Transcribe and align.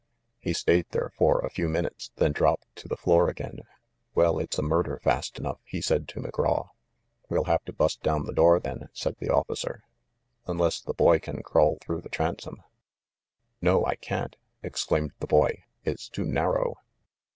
He 0.39 0.53
stayed 0.53 0.87
there 0.89 1.11
for 1.15 1.41
a 1.41 1.51
few 1.51 1.69
minutes, 1.69 2.09
then 2.15 2.31
dropped 2.31 2.75
to 2.77 2.87
the 2.87 2.97
floor 2.97 3.29
again. 3.29 3.59
"Well, 4.15 4.39
it's 4.39 4.57
a 4.57 4.63
murder, 4.63 4.99
fast 5.03 5.37
enough," 5.37 5.59
he 5.63 5.79
said 5.79 6.07
to 6.07 6.19
Mc 6.19 6.31
Graw. 6.31 6.69
"We'll 7.29 7.43
have 7.43 7.63
to 7.65 7.71
bust 7.71 8.01
down 8.01 8.25
the 8.25 8.33
door, 8.33 8.59
then," 8.59 8.89
said 8.93 9.17
the 9.19 9.29
officer. 9.31 9.83
"Unless 10.47 10.81
the 10.81 10.95
boy 10.95 11.19
can 11.19 11.43
crawl 11.43 11.77
through 11.81 12.01
the 12.01 12.09
transom." 12.09 12.63
"No, 13.61 13.85
I 13.85 13.93
can't!" 13.93 14.37
exclaimed 14.63 15.11
the 15.19 15.27
boy. 15.27 15.65
"It's 15.83 16.09
too 16.09 16.25
narrow." 16.25 16.77